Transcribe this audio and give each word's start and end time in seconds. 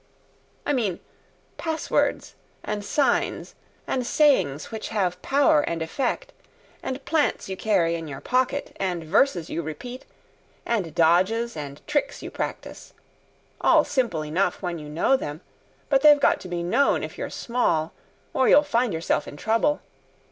I 0.65 0.73
mean 0.73 0.99
passwords, 1.57 2.33
and 2.63 2.83
signs, 2.83 3.53
and 3.85 4.03
sayings 4.03 4.71
which 4.71 4.87
have 4.87 5.21
power 5.21 5.61
and 5.61 5.79
effect, 5.79 6.33
and 6.81 7.05
plants 7.05 7.47
you 7.49 7.55
carry 7.55 7.93
in 7.93 8.07
your 8.07 8.19
pocket, 8.19 8.75
and 8.79 9.03
verses 9.03 9.51
you 9.51 9.61
repeat, 9.61 10.05
and 10.65 10.95
dodges 10.95 11.55
and 11.55 11.85
tricks 11.85 12.23
you 12.23 12.31
practise; 12.31 12.95
all 13.63 13.83
simple 13.83 14.25
enough 14.25 14.59
when 14.63 14.79
you 14.79 14.89
know 14.89 15.15
them, 15.15 15.41
but 15.87 16.01
they've 16.01 16.19
got 16.19 16.39
to 16.39 16.47
be 16.47 16.63
known 16.63 17.03
if 17.03 17.15
you're 17.19 17.29
small, 17.29 17.93
or 18.33 18.49
you'll 18.49 18.63
find 18.63 18.93
yourself 18.93 19.27
in 19.27 19.37
trouble. 19.37 19.81